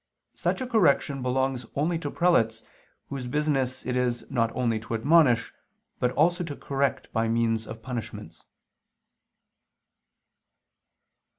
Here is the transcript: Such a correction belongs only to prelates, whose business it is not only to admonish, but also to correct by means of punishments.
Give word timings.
Such 0.33 0.61
a 0.61 0.65
correction 0.65 1.21
belongs 1.21 1.63
only 1.75 1.99
to 1.99 2.09
prelates, 2.09 2.63
whose 3.09 3.27
business 3.27 3.85
it 3.85 3.95
is 3.95 4.25
not 4.31 4.51
only 4.55 4.79
to 4.79 4.95
admonish, 4.95 5.53
but 5.99 6.09
also 6.13 6.43
to 6.45 6.55
correct 6.55 7.13
by 7.13 7.27
means 7.27 7.67
of 7.67 7.83
punishments. 7.83 8.43